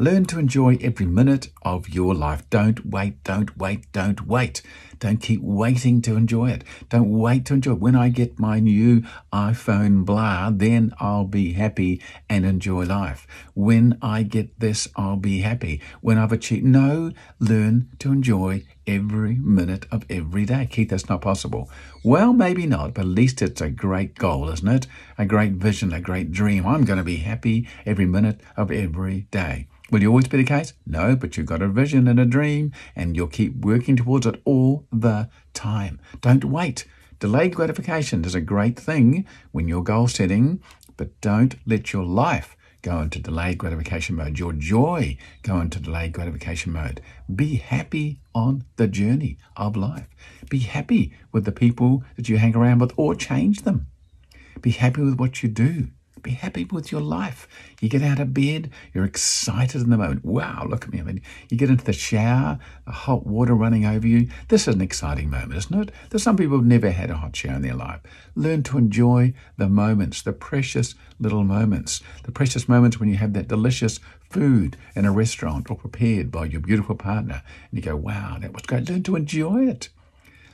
[0.00, 2.48] Learn to enjoy every minute of your life.
[2.48, 4.62] Don't wait, don't wait, don't wait.
[4.98, 6.64] Don't keep waiting to enjoy it.
[6.88, 7.80] Don't wait to enjoy it.
[7.80, 12.00] When I get my new iPhone blah, then I'll be happy
[12.30, 13.26] and enjoy life.
[13.54, 15.82] When I get this, I'll be happy.
[16.00, 20.66] When I've achieved, no, learn to enjoy every minute of every day.
[20.68, 21.70] Keith, that's not possible.
[22.02, 24.86] Well, maybe not, but at least it's a great goal, isn't it?
[25.16, 26.66] A great vision, a great dream.
[26.66, 29.68] I'm going to be happy every minute of every day.
[29.90, 30.72] Will you always be the case?
[30.86, 34.40] No, but you've got a vision and a dream, and you'll keep working towards it
[34.44, 36.00] all the time.
[36.20, 36.84] Don't wait.
[37.20, 40.60] Delayed gratification is a great thing when you're goal setting,
[40.96, 44.38] but don't let your life go into delayed gratification mode.
[44.38, 47.00] Your joy go into delayed gratification mode.
[47.34, 50.08] Be happy on the journey of life.
[50.48, 53.86] Be happy with the people that you hang around with or change them.
[54.60, 55.88] Be happy with what you do.
[56.22, 57.48] Be happy with your life.
[57.80, 60.24] You get out of bed, you're excited in the moment.
[60.24, 61.00] Wow, look at me.
[61.00, 64.28] I mean, you get into the shower, the hot water running over you.
[64.48, 65.94] This is an exciting moment, isn't it?
[66.10, 68.00] There's some people who've never had a hot shower in their life.
[68.34, 73.32] Learn to enjoy the moments, the precious little moments, the precious moments when you have
[73.32, 77.42] that delicious food in a restaurant or prepared by your beautiful partner.
[77.70, 78.88] And you go, wow, that was great.
[78.88, 79.88] Learn to enjoy it.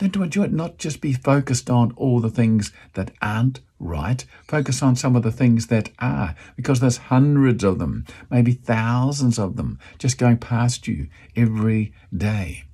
[0.00, 4.24] Learn to enjoy it, not just be focused on all the things that aren't right.
[4.46, 9.38] Focus on some of the things that are, because there's hundreds of them, maybe thousands
[9.38, 12.64] of them, just going past you every day.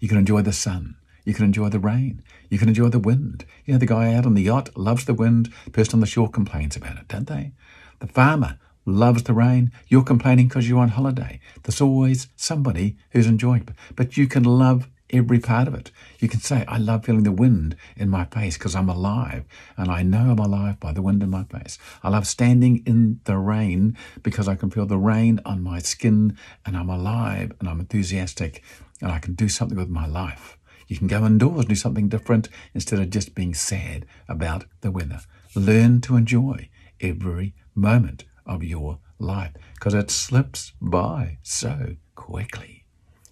[0.00, 0.96] You can enjoy the sun.
[1.24, 2.22] You can enjoy the rain.
[2.50, 3.46] You can enjoy the wind.
[3.64, 5.52] You know, the guy out on the yacht loves the wind.
[5.64, 7.52] The person on the shore complains about it, don't they?
[8.00, 9.72] The farmer loves the rain.
[9.88, 11.40] You're complaining because you're on holiday.
[11.62, 13.70] There's always somebody who's enjoying it.
[13.96, 15.90] But you can love every part of it.
[16.18, 19.44] You can say, I love feeling the wind in my face because I'm alive
[19.76, 21.78] and I know I'm alive by the wind in my face.
[22.02, 26.36] I love standing in the rain because I can feel the rain on my skin
[26.66, 28.62] and I'm alive and I'm enthusiastic
[29.00, 30.58] and I can do something with my life.
[30.88, 34.90] You can go indoors and do something different instead of just being sad about the
[34.90, 35.20] weather.
[35.54, 36.68] Learn to enjoy
[37.00, 42.84] every moment of your life because it slips by so quickly.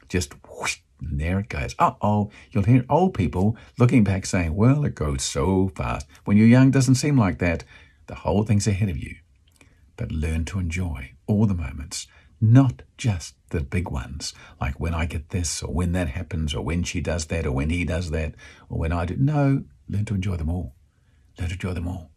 [0.09, 0.79] Just whoosh,
[1.11, 1.75] and there it goes.
[1.79, 2.31] Uh oh.
[2.51, 6.07] You'll hear old people looking back saying, well, it goes so fast.
[6.25, 7.65] When you're young, doesn't seem like that.
[8.07, 9.17] The whole thing's ahead of you.
[9.97, 12.07] But learn to enjoy all the moments,
[12.41, 16.65] not just the big ones, like when I get this, or when that happens, or
[16.65, 18.35] when she does that, or when he does that,
[18.69, 19.17] or when I do.
[19.17, 20.75] No, learn to enjoy them all.
[21.39, 22.11] Learn to enjoy them all.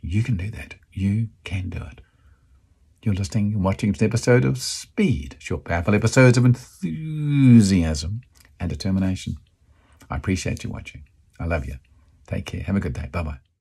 [0.00, 0.76] You can do that.
[0.92, 2.00] You can do it.
[3.02, 8.20] You're listening and watching an episode of Speed, short, powerful episodes of enthusiasm
[8.60, 9.36] and determination.
[10.08, 11.02] I appreciate you watching.
[11.40, 11.78] I love you.
[12.28, 12.62] Take care.
[12.62, 13.08] Have a good day.
[13.10, 13.51] Bye bye.